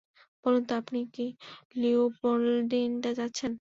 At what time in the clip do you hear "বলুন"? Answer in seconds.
0.45-0.63